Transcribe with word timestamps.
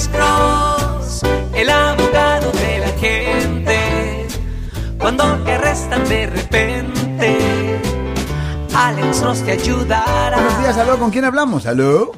Alex 0.00 0.08
Cross, 0.16 1.22
el 1.54 1.68
abogado 1.68 2.50
de 2.52 2.78
la 2.78 2.88
gente. 2.98 4.26
Cuando 4.98 5.24
te 5.44 5.52
arrestan 5.52 6.08
de 6.08 6.26
repente, 6.26 7.38
Alex 8.74 9.20
Cross 9.20 9.44
te 9.44 9.52
ayudará. 9.52 10.36
Buenos 10.36 10.58
días, 10.58 10.78
aló, 10.78 10.98
¿con 10.98 11.10
quién 11.10 11.26
hablamos? 11.26 11.66
¿Aló? 11.66 12.12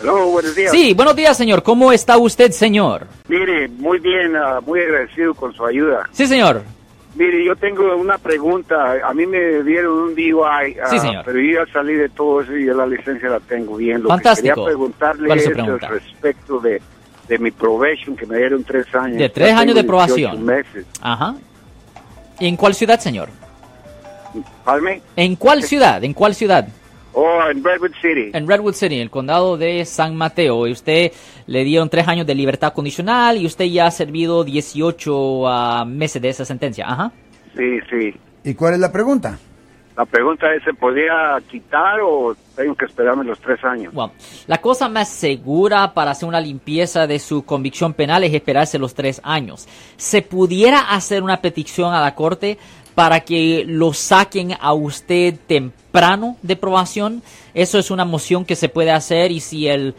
Aló, 0.00 0.28
buenos 0.28 0.54
días. 0.56 0.70
Sí, 0.70 0.94
buenos 0.94 1.14
días, 1.14 1.36
señor. 1.36 1.62
¿Cómo 1.62 1.92
está 1.92 2.16
usted, 2.16 2.52
señor? 2.52 3.06
Mire, 3.28 3.68
muy 3.68 3.98
bien, 3.98 4.34
ah, 4.34 4.60
muy 4.64 4.80
agradecido 4.80 5.34
con 5.34 5.52
su 5.52 5.66
ayuda. 5.66 6.08
Sí, 6.12 6.26
señor. 6.26 6.62
Mire, 7.14 7.44
yo 7.44 7.54
tengo 7.56 7.94
una 7.96 8.16
pregunta. 8.16 8.94
A 9.06 9.12
mí 9.12 9.26
me 9.26 9.62
dieron 9.62 9.92
un 9.98 10.14
DUI, 10.14 10.76
ah, 10.82 10.88
Sí, 10.88 10.98
pero 11.24 11.38
yo 11.40 11.64
ya 11.64 11.72
salí 11.72 11.94
de 11.94 12.08
todo 12.08 12.40
eso 12.40 12.56
y 12.56 12.66
ya 12.66 12.72
la 12.72 12.86
licencia 12.86 13.28
la 13.28 13.40
tengo 13.40 13.76
bien. 13.76 14.02
Lo 14.02 14.08
Fantástico. 14.08 14.48
que 14.48 14.54
quería 14.54 14.64
preguntarle 14.64 15.26
¿Cuál 15.26 15.38
es 15.38 15.50
pregunta? 15.50 15.88
respecto 15.88 16.58
de, 16.60 16.80
de 17.28 17.38
mi 17.38 17.50
probation, 17.50 18.16
que 18.16 18.24
me 18.24 18.38
dieron 18.38 18.64
tres 18.64 18.86
años. 18.94 19.18
De 19.18 19.28
tres 19.28 19.52
años 19.52 19.74
de 19.74 19.82
18 19.82 19.86
probación. 19.86 20.44
meses. 20.44 20.86
Ajá. 21.02 21.34
¿Y 22.40 22.46
en 22.48 22.56
cuál 22.56 22.74
ciudad, 22.74 22.98
señor? 22.98 23.28
¿Palme? 24.64 25.02
¿En 25.14 25.36
cuál 25.36 25.62
ciudad? 25.62 26.02
¿En 26.02 26.14
cuál 26.14 26.34
ciudad? 26.34 26.66
Oh, 27.14 27.40
en 27.50 27.62
Redwood 27.62 27.92
City. 28.00 28.30
En 28.32 28.48
Redwood 28.48 28.74
City, 28.74 28.96
en 28.96 29.02
el 29.02 29.10
condado 29.10 29.56
de 29.56 29.84
San 29.84 30.16
Mateo. 30.16 30.66
Y 30.66 30.72
usted 30.72 31.12
le 31.46 31.64
dieron 31.64 31.88
tres 31.90 32.08
años 32.08 32.26
de 32.26 32.34
libertad 32.34 32.72
condicional 32.72 33.36
y 33.36 33.46
usted 33.46 33.66
ya 33.66 33.86
ha 33.86 33.90
servido 33.90 34.44
18 34.44 35.48
ah, 35.48 35.84
meses 35.86 36.22
de 36.22 36.28
esa 36.28 36.44
sentencia. 36.44 36.86
Ajá. 36.88 37.12
Sí, 37.56 37.80
sí. 37.90 38.14
¿Y 38.44 38.54
cuál 38.54 38.74
es 38.74 38.80
la 38.80 38.90
pregunta? 38.90 39.38
La 39.96 40.06
pregunta 40.06 40.52
es, 40.54 40.64
¿se 40.64 40.72
podría 40.72 41.36
quitar 41.50 42.00
o 42.02 42.34
tengo 42.56 42.74
que 42.74 42.86
esperarme 42.86 43.24
los 43.24 43.38
tres 43.38 43.62
años? 43.62 43.92
Bueno, 43.92 44.14
la 44.46 44.58
cosa 44.58 44.88
más 44.88 45.10
segura 45.10 45.92
para 45.92 46.12
hacer 46.12 46.26
una 46.26 46.40
limpieza 46.40 47.06
de 47.06 47.18
su 47.18 47.44
convicción 47.44 47.92
penal 47.92 48.24
es 48.24 48.32
esperarse 48.32 48.78
los 48.78 48.94
tres 48.94 49.20
años. 49.22 49.68
¿Se 49.96 50.22
pudiera 50.22 50.80
hacer 50.80 51.22
una 51.22 51.42
petición 51.42 51.92
a 51.92 52.00
la 52.00 52.14
corte 52.14 52.56
para 52.94 53.20
que 53.20 53.64
lo 53.66 53.92
saquen 53.92 54.56
a 54.60 54.72
usted 54.72 55.34
temprano 55.46 56.36
de 56.42 56.56
probación? 56.56 57.22
Eso 57.54 57.78
es 57.78 57.90
una 57.90 58.04
moción 58.04 58.44
que 58.44 58.56
se 58.56 58.68
puede 58.68 58.90
hacer 58.90 59.32
y 59.32 59.40
si 59.40 59.68
el 59.68 59.94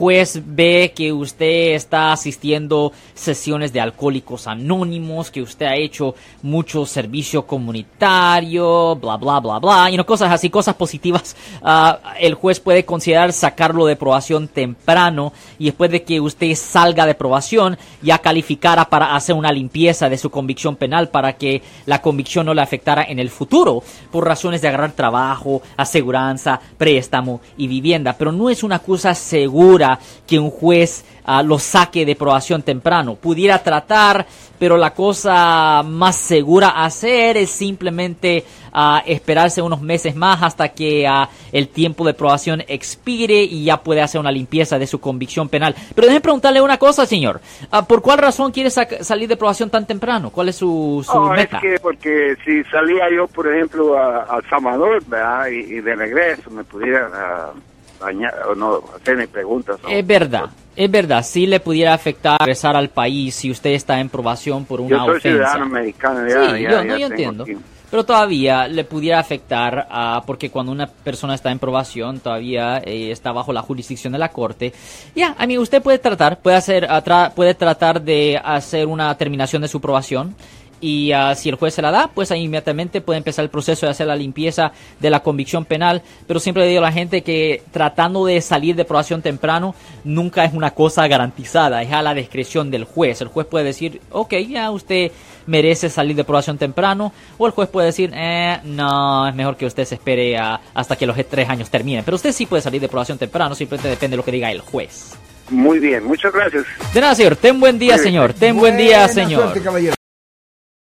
juez 0.00 0.40
ve 0.46 0.94
que 0.96 1.12
usted 1.12 1.74
está 1.74 2.10
asistiendo 2.10 2.90
sesiones 3.12 3.70
de 3.70 3.82
alcohólicos 3.82 4.46
anónimos, 4.46 5.30
que 5.30 5.42
usted 5.42 5.66
ha 5.66 5.76
hecho 5.76 6.14
mucho 6.40 6.86
servicio 6.86 7.46
comunitario, 7.46 8.96
bla, 8.96 9.18
bla, 9.18 9.40
bla, 9.40 9.58
bla, 9.58 9.90
y 9.90 9.98
no 9.98 10.06
cosas 10.06 10.32
así, 10.32 10.48
cosas 10.48 10.74
positivas, 10.76 11.36
ah, 11.62 11.98
el 12.18 12.32
juez 12.32 12.60
puede 12.60 12.86
considerar 12.86 13.34
sacarlo 13.34 13.84
de 13.84 13.94
probación 13.94 14.48
temprano 14.48 15.34
y 15.58 15.66
después 15.66 15.90
de 15.90 16.02
que 16.02 16.18
usted 16.18 16.54
salga 16.54 17.04
de 17.04 17.14
probación 17.14 17.76
ya 18.00 18.16
calificara 18.16 18.86
para 18.86 19.14
hacer 19.14 19.34
una 19.34 19.52
limpieza 19.52 20.08
de 20.08 20.16
su 20.16 20.30
convicción 20.30 20.76
penal 20.76 21.10
para 21.10 21.34
que 21.34 21.60
la 21.84 22.00
convicción 22.00 22.46
no 22.46 22.54
le 22.54 22.62
afectara 22.62 23.04
en 23.04 23.18
el 23.18 23.28
futuro 23.28 23.82
por 24.10 24.26
razones 24.26 24.62
de 24.62 24.68
agarrar 24.68 24.92
trabajo, 24.92 25.60
aseguranza, 25.76 26.58
préstamo 26.78 27.42
y 27.58 27.66
vivienda. 27.66 28.14
Pero 28.16 28.32
no 28.32 28.48
es 28.48 28.62
una 28.62 28.78
cosa 28.78 29.14
segura 29.14 29.89
que 30.26 30.38
un 30.38 30.50
juez 30.50 31.04
ah, 31.24 31.42
lo 31.42 31.58
saque 31.58 32.04
de 32.04 32.16
probación 32.16 32.62
temprano. 32.62 33.14
Pudiera 33.16 33.62
tratar, 33.62 34.26
pero 34.58 34.76
la 34.76 34.92
cosa 34.92 35.82
más 35.82 36.16
segura 36.16 36.68
a 36.68 36.84
hacer 36.84 37.36
es 37.36 37.50
simplemente 37.50 38.44
ah, 38.72 39.02
esperarse 39.06 39.62
unos 39.62 39.80
meses 39.80 40.14
más 40.14 40.42
hasta 40.42 40.68
que 40.68 41.06
ah, 41.06 41.28
el 41.52 41.68
tiempo 41.68 42.04
de 42.04 42.14
probación 42.14 42.62
expire 42.68 43.42
y 43.42 43.64
ya 43.64 43.78
puede 43.78 44.02
hacer 44.02 44.20
una 44.20 44.30
limpieza 44.30 44.78
de 44.78 44.86
su 44.86 45.00
convicción 45.00 45.48
penal. 45.48 45.74
Pero 45.94 46.06
déjeme 46.06 46.20
preguntarle 46.20 46.60
una 46.60 46.78
cosa, 46.78 47.06
señor. 47.06 47.40
¿Por 47.88 48.02
cuál 48.02 48.18
razón 48.18 48.52
quiere 48.52 48.70
salir 48.70 49.28
de 49.28 49.36
probación 49.36 49.70
tan 49.70 49.86
temprano? 49.86 50.30
¿Cuál 50.30 50.50
es 50.50 50.56
su, 50.56 51.04
su 51.10 51.32
es 51.32 51.36
meta? 51.36 51.60
que 51.60 51.78
porque 51.80 52.36
si 52.44 52.62
salía 52.64 53.10
yo, 53.14 53.26
por 53.28 53.52
ejemplo, 53.52 53.98
a, 53.98 54.22
a 54.22 54.40
Salvador, 54.48 55.02
¿verdad? 55.06 55.48
Y, 55.48 55.74
y 55.74 55.80
de 55.80 55.94
regreso 55.94 56.50
me 56.50 56.64
pudiera 56.64 57.52
dañar, 58.00 58.34
o 58.48 58.54
no, 58.54 58.82
hacerme 58.96 59.28
preguntas. 59.28 59.78
¿no? 59.82 59.88
Es 59.88 60.06
verdad, 60.06 60.46
es 60.74 60.90
verdad, 60.90 61.22
sí 61.24 61.46
le 61.46 61.60
pudiera 61.60 61.94
afectar 61.94 62.38
regresar 62.40 62.74
al 62.76 62.88
país 62.90 63.34
si 63.34 63.50
usted 63.50 63.70
está 63.70 64.00
en 64.00 64.08
probación 64.08 64.64
por 64.64 64.80
una 64.80 64.90
Yo 64.90 65.04
soy 65.06 65.16
ofensa. 65.18 65.28
ciudadano 65.36 65.64
americano, 65.64 66.28
ya, 66.28 66.54
sí, 66.56 66.62
ya, 66.62 66.70
yo, 66.70 66.70
ya 66.70 66.84
no, 66.84 66.96
yo 66.98 67.06
entiendo. 67.06 67.42
aquí. 67.44 67.56
Pero 67.90 68.04
todavía 68.04 68.68
le 68.68 68.84
pudiera 68.84 69.18
afectar 69.18 69.88
ah, 69.90 70.22
porque 70.24 70.48
cuando 70.48 70.70
una 70.70 70.86
persona 70.86 71.34
está 71.34 71.50
en 71.50 71.58
probación 71.58 72.20
todavía 72.20 72.78
eh, 72.84 73.10
está 73.10 73.32
bajo 73.32 73.52
la 73.52 73.62
jurisdicción 73.62 74.12
de 74.12 74.20
la 74.20 74.28
corte. 74.28 74.72
Ya, 75.16 75.34
a 75.36 75.44
mí 75.48 75.58
usted 75.58 75.82
puede 75.82 75.98
tratar, 75.98 76.38
puede 76.38 76.56
hacer, 76.56 76.86
ah, 76.88 77.02
tra- 77.02 77.32
puede 77.34 77.52
tratar 77.54 78.00
de 78.00 78.40
hacer 78.42 78.86
una 78.86 79.12
terminación 79.18 79.60
de 79.62 79.66
su 79.66 79.80
probación. 79.80 80.36
Y 80.82 81.12
ah, 81.12 81.34
si 81.34 81.48
el 81.50 81.56
juez 81.56 81.74
se 81.74 81.82
la 81.82 81.90
da, 81.90 82.08
pues 82.14 82.30
ahí 82.30 82.42
inmediatamente 82.44 83.00
puede 83.02 83.18
empezar 83.18 83.42
el 83.44 83.50
proceso 83.50 83.84
de 83.86 83.92
hacer 83.92 84.06
la 84.06 84.16
limpieza 84.16 84.72
de 84.98 85.10
la 85.10 85.20
convicción 85.20 85.64
penal. 85.66 86.00
Pero 86.26 86.40
siempre 86.40 86.62
le 86.64 86.70
digo 86.70 86.80
a 86.82 86.86
la 86.86 86.92
gente 86.92 87.22
que 87.22 87.62
tratando 87.70 88.24
de 88.24 88.40
salir 88.40 88.74
de 88.76 88.84
probación 88.86 89.20
temprano 89.20 89.74
nunca 90.04 90.44
es 90.44 90.54
una 90.54 90.70
cosa 90.70 91.06
garantizada, 91.06 91.82
es 91.82 91.92
a 91.92 92.00
la 92.02 92.14
discreción 92.14 92.70
del 92.70 92.84
juez. 92.84 93.20
El 93.20 93.28
juez 93.28 93.46
puede 93.46 93.64
decir, 93.66 94.00
ok, 94.10 94.34
ya 94.48 94.70
usted 94.70 95.12
merece 95.46 95.90
salir 95.90 96.16
de 96.16 96.24
probación 96.24 96.56
temprano, 96.58 97.12
o 97.36 97.46
el 97.46 97.52
juez 97.52 97.68
puede 97.68 97.88
decir, 97.88 98.10
eh, 98.14 98.58
no, 98.64 99.26
es 99.28 99.34
mejor 99.34 99.56
que 99.56 99.66
usted 99.66 99.84
se 99.84 99.96
espere 99.96 100.38
a- 100.38 100.60
hasta 100.74 100.96
que 100.96 101.06
los 101.06 101.16
tres 101.28 101.48
años 101.48 101.68
terminen. 101.70 102.04
Pero 102.04 102.14
usted 102.14 102.32
sí 102.32 102.46
puede 102.46 102.62
salir 102.62 102.80
de 102.80 102.88
probación 102.88 103.18
temprano, 103.18 103.54
simplemente 103.54 103.88
depende 103.88 104.12
de 104.14 104.16
lo 104.18 104.24
que 104.24 104.32
diga 104.32 104.50
el 104.50 104.60
juez. 104.60 105.14
Muy 105.50 105.78
bien, 105.80 106.04
muchas 106.04 106.32
gracias. 106.32 106.64
De 106.94 107.00
nada, 107.00 107.14
señor. 107.14 107.34
Ten 107.36 107.58
buen 107.58 107.78
día, 107.78 107.98
señor. 107.98 108.32
Ten 108.32 108.56
buen 108.56 108.76
día, 108.76 109.08
señor. 109.08 109.42
suerte, 109.42 109.60
caballero. 109.60 109.99